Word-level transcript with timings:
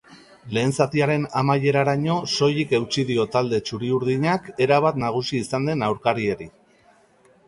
Lehen 0.57 0.71
zatiaren 0.83 1.25
amaieraraino 1.41 2.15
soilik 2.37 2.73
eutsi 2.77 3.03
dio 3.09 3.25
talde 3.35 3.59
txuri-urdinak 3.67 4.49
erabat 4.67 4.97
nagusi 5.05 5.43
izan 5.45 5.69
den 5.71 5.85
aurkariari. 5.89 6.49